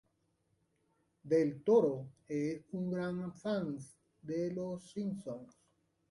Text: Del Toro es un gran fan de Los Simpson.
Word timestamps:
Del 1.23 1.63
Toro 1.63 2.09
es 2.27 2.63
un 2.71 2.89
gran 2.89 3.31
fan 3.35 3.77
de 4.23 4.51
Los 4.51 4.89
Simpson. 4.91 5.45